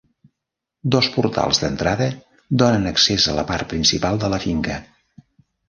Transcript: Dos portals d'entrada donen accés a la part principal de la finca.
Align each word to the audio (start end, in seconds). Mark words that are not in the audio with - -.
Dos 0.95 1.09
portals 1.17 1.59
d'entrada 1.65 2.07
donen 2.63 2.89
accés 2.95 3.29
a 3.29 3.37
la 3.43 3.47
part 3.55 3.71
principal 3.77 4.21
de 4.25 4.33
la 4.35 4.43
finca. 4.49 4.83